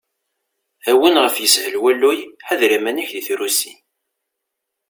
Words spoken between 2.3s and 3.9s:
ḥader iman-ik di trusi!